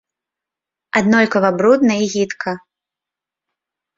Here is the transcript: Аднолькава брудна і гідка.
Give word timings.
Аднолькава 0.99 1.51
брудна 1.59 1.93
і 2.05 2.09
гідка. 2.13 2.51